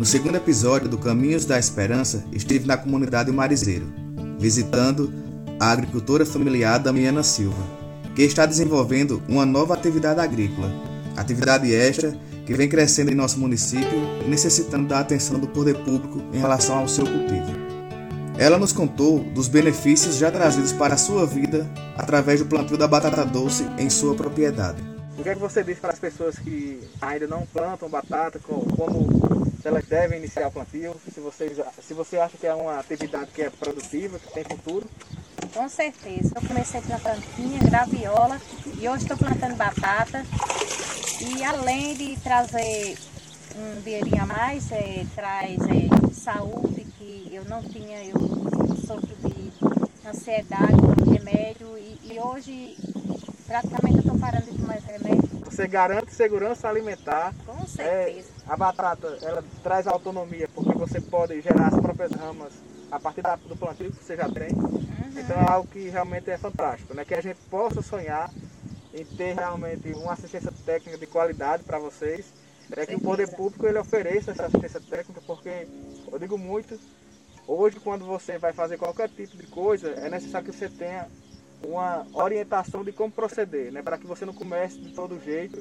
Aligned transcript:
No 0.00 0.06
segundo 0.06 0.36
episódio 0.36 0.88
do 0.88 0.96
Caminhos 0.96 1.44
da 1.44 1.58
Esperança, 1.58 2.24
estive 2.32 2.66
na 2.66 2.74
comunidade 2.74 3.30
Marizeiro, 3.30 3.84
visitando 4.38 5.12
a 5.60 5.70
agricultora 5.70 6.24
familiar 6.24 6.78
Damiana 6.78 7.22
Silva, 7.22 7.62
que 8.16 8.22
está 8.22 8.46
desenvolvendo 8.46 9.22
uma 9.28 9.44
nova 9.44 9.74
atividade 9.74 10.18
agrícola, 10.18 10.72
atividade 11.18 11.74
esta 11.74 12.16
que 12.46 12.54
vem 12.54 12.66
crescendo 12.66 13.12
em 13.12 13.14
nosso 13.14 13.38
município 13.38 13.98
e 14.24 14.26
necessitando 14.26 14.88
da 14.88 15.00
atenção 15.00 15.38
do 15.38 15.48
poder 15.48 15.76
público 15.84 16.22
em 16.32 16.38
relação 16.38 16.78
ao 16.78 16.88
seu 16.88 17.04
cultivo. 17.04 17.52
Ela 18.38 18.56
nos 18.56 18.72
contou 18.72 19.22
dos 19.34 19.48
benefícios 19.48 20.16
já 20.16 20.30
trazidos 20.30 20.72
para 20.72 20.94
a 20.94 20.96
sua 20.96 21.26
vida 21.26 21.70
através 21.98 22.40
do 22.40 22.46
plantio 22.46 22.78
da 22.78 22.88
batata 22.88 23.22
doce 23.26 23.66
em 23.76 23.90
sua 23.90 24.14
propriedade. 24.14 24.82
O 25.18 25.22
que 25.22 25.28
é 25.28 25.34
que 25.34 25.40
você 25.40 25.62
diz 25.62 25.78
para 25.78 25.92
as 25.92 25.98
pessoas 25.98 26.38
que 26.38 26.80
ainda 27.02 27.26
não 27.26 27.46
plantam 27.52 27.86
batata, 27.86 28.40
como 28.42 29.49
elas 29.68 29.84
devem 29.86 30.18
iniciar 30.18 30.50
plantio? 30.50 30.96
Se, 31.12 31.20
vocês, 31.20 31.58
se 31.82 31.94
você 31.94 32.18
acha 32.18 32.36
que 32.36 32.46
é 32.46 32.54
uma 32.54 32.78
atividade 32.78 33.30
que 33.32 33.42
é 33.42 33.50
produtiva, 33.50 34.18
que 34.18 34.32
tem 34.32 34.44
futuro? 34.44 34.88
Com 35.52 35.68
certeza. 35.68 36.32
Eu 36.36 36.46
comecei 36.46 36.80
plantando 36.80 37.22
pinha, 37.34 37.58
graviola 37.58 38.40
e 38.78 38.88
hoje 38.88 39.02
estou 39.02 39.16
plantando 39.16 39.56
batata. 39.56 40.24
E 41.20 41.44
além 41.44 41.94
de 41.94 42.18
trazer 42.20 42.96
um 43.56 43.80
dinheirinho 43.82 44.22
a 44.22 44.26
mais, 44.26 44.70
é, 44.72 45.04
traz 45.14 45.58
é, 45.62 46.12
saúde, 46.14 46.86
que 46.98 47.28
eu 47.32 47.44
não 47.44 47.62
tinha, 47.62 48.04
eu 48.04 48.18
sofro 48.86 49.14
de 49.24 50.08
ansiedade, 50.08 50.72
remédio, 51.10 51.76
e, 51.76 52.14
e 52.14 52.20
hoje 52.20 52.76
praticamente 53.50 53.96
eu 53.96 54.00
estou 54.00 54.18
parando 54.18 54.46
de 54.46 54.58
tomar 54.58 54.78
esse 54.78 54.86
remédio. 54.86 55.28
Você 55.44 55.66
garante 55.66 56.14
segurança 56.14 56.68
alimentar. 56.68 57.34
Com 57.44 57.66
certeza. 57.66 58.28
É, 58.46 58.52
a 58.52 58.56
batata, 58.56 59.18
ela 59.22 59.42
traz 59.60 59.88
autonomia, 59.88 60.48
porque 60.54 60.72
você 60.78 61.00
pode 61.00 61.40
gerar 61.40 61.66
as 61.66 61.80
próprias 61.80 62.12
ramas 62.12 62.52
a 62.92 63.00
partir 63.00 63.22
da, 63.22 63.34
do 63.34 63.56
plantio 63.56 63.90
que 63.90 64.04
você 64.04 64.16
já 64.16 64.28
tem. 64.28 64.52
Uhum. 64.52 65.18
Então 65.18 65.36
é 65.36 65.50
algo 65.50 65.66
que 65.66 65.88
realmente 65.88 66.30
é 66.30 66.38
fantástico, 66.38 66.94
né? 66.94 67.04
Que 67.04 67.14
a 67.14 67.20
gente 67.20 67.38
possa 67.50 67.82
sonhar 67.82 68.30
em 68.94 69.04
ter 69.04 69.34
realmente 69.34 69.92
uma 69.94 70.12
assistência 70.12 70.52
técnica 70.64 70.96
de 70.96 71.06
qualidade 71.06 71.64
para 71.64 71.78
vocês 71.78 72.32
é 72.76 72.86
que 72.86 72.94
o 72.94 73.00
poder 73.00 73.28
público 73.34 73.66
ele 73.66 73.78
ofereça 73.78 74.30
essa 74.30 74.46
assistência 74.46 74.80
técnica, 74.80 75.20
porque 75.26 75.66
eu 76.10 76.18
digo 76.20 76.38
muito, 76.38 76.78
hoje 77.46 77.80
quando 77.80 78.04
você 78.04 78.38
vai 78.38 78.52
fazer 78.52 78.76
qualquer 78.76 79.08
tipo 79.08 79.36
de 79.36 79.46
coisa, 79.48 79.88
é 79.90 80.08
necessário 80.08 80.48
que 80.48 80.56
você 80.56 80.68
tenha 80.68 81.08
uma 81.66 82.06
orientação 82.12 82.82
de 82.84 82.92
como 82.92 83.12
proceder, 83.12 83.72
né? 83.72 83.82
para 83.82 83.98
que 83.98 84.06
você 84.06 84.24
não 84.24 84.34
comece 84.34 84.78
de 84.80 84.92
todo 84.92 85.20
jeito. 85.20 85.58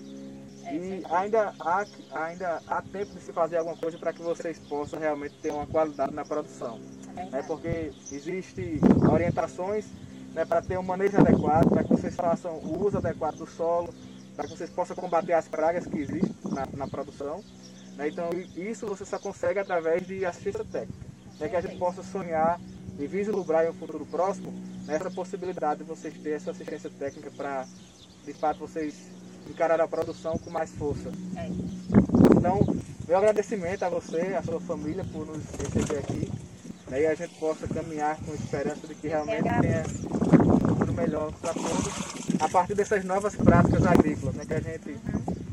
E 0.71 1.03
ainda 1.09 1.53
há, 1.59 1.85
ainda 2.11 2.61
há 2.67 2.81
tempo 2.81 3.13
de 3.13 3.21
se 3.21 3.33
fazer 3.33 3.57
alguma 3.57 3.75
coisa 3.75 3.97
para 3.97 4.13
que 4.13 4.21
vocês 4.21 4.59
possam 4.59 4.99
realmente 4.99 5.35
ter 5.41 5.51
uma 5.51 5.65
qualidade 5.65 6.13
na 6.13 6.23
produção. 6.23 6.79
Né? 7.15 7.43
Porque 7.47 7.91
existem 8.11 8.79
orientações 9.11 9.85
né, 10.33 10.45
para 10.45 10.61
ter 10.61 10.77
um 10.77 10.83
manejo 10.83 11.17
adequado, 11.17 11.69
para 11.69 11.83
que 11.83 11.89
vocês 11.89 12.15
façam 12.15 12.57
o 12.57 12.85
uso 12.85 12.97
adequado 12.97 13.37
do 13.37 13.47
solo, 13.47 13.93
para 14.35 14.45
que 14.47 14.55
vocês 14.55 14.69
possam 14.69 14.95
combater 14.95 15.33
as 15.33 15.47
pragas 15.47 15.87
que 15.87 15.97
existem 15.97 16.35
na, 16.45 16.67
na 16.73 16.87
produção. 16.87 17.43
Né? 17.95 18.09
Então, 18.09 18.29
isso 18.55 18.85
você 18.85 19.05
só 19.05 19.17
consegue 19.17 19.59
através 19.59 20.05
de 20.05 20.25
assistência 20.25 20.63
técnica. 20.63 21.05
Né? 21.39 21.49
Que 21.49 21.55
a 21.55 21.61
gente 21.61 21.77
possa 21.77 22.03
sonhar 22.03 22.59
e 22.99 23.07
vislumbrar 23.07 23.65
em 23.65 23.69
um 23.69 23.73
futuro 23.73 24.05
próximo 24.05 24.53
nessa 24.85 25.09
possibilidade 25.09 25.79
de 25.79 25.85
vocês 25.85 26.13
terem 26.15 26.33
essa 26.33 26.51
assistência 26.51 26.91
técnica 26.99 27.31
para, 27.31 27.65
de 28.25 28.33
fato, 28.33 28.59
vocês 28.59 28.93
encarar 29.49 29.79
a 29.79 29.87
produção 29.87 30.37
com 30.37 30.49
mais 30.49 30.69
força. 30.71 31.09
É. 31.35 31.49
Então, 32.37 32.59
meu 33.07 33.17
agradecimento 33.17 33.83
a 33.83 33.89
você, 33.89 34.35
a 34.37 34.43
sua 34.43 34.59
família, 34.59 35.03
por 35.11 35.25
nos 35.25 35.43
receber 35.57 35.99
aqui. 35.99 36.31
Né, 36.87 37.03
e 37.03 37.07
a 37.07 37.15
gente 37.15 37.33
possa 37.35 37.67
caminhar 37.67 38.17
com 38.17 38.33
esperança 38.33 38.87
de 38.87 38.95
que 38.95 39.07
realmente 39.07 39.43
tenha 39.43 39.83
um 39.83 40.59
futuro 40.59 40.93
melhor 40.93 41.31
para 41.33 41.53
todos 41.53 42.19
a 42.39 42.47
partir 42.47 42.73
dessas 42.73 43.03
novas 43.03 43.35
práticas 43.35 43.85
agrícolas, 43.85 44.33
né, 44.33 44.45
que 44.45 44.53
a 44.53 44.59
gente 44.59 44.97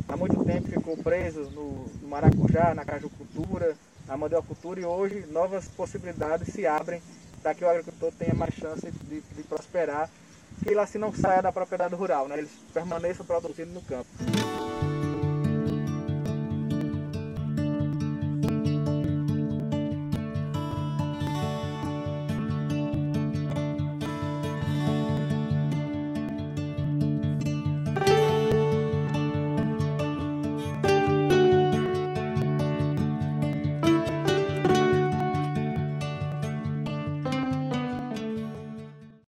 há 0.08 0.16
muito 0.16 0.44
tempo 0.44 0.68
ficou 0.68 0.96
preso 0.96 1.42
no, 1.50 1.84
no 2.00 2.08
maracujá, 2.08 2.74
na 2.74 2.84
cajucultura, 2.84 3.76
na 4.06 4.16
mandiocultura 4.16 4.80
e 4.80 4.84
hoje 4.84 5.26
novas 5.30 5.66
possibilidades 5.68 6.54
se 6.54 6.66
abrem 6.66 7.02
para 7.42 7.54
que 7.54 7.64
o 7.64 7.68
agricultor 7.68 8.12
tenha 8.18 8.34
mais 8.34 8.54
chance 8.54 8.90
de, 8.90 9.20
de 9.20 9.42
prosperar, 9.42 10.08
que 10.62 10.70
ele 10.70 10.80
assim 10.80 10.98
não 10.98 11.12
saia 11.12 11.42
da 11.42 11.52
propriedade 11.52 11.94
rural, 11.94 12.28
né, 12.28 12.38
ele 12.38 12.50
permaneça 12.72 13.24
produzindo 13.24 13.72
no 13.72 13.82
campo. 13.82 14.08